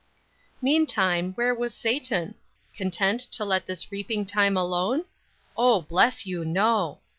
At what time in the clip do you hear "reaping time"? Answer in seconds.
3.91-4.57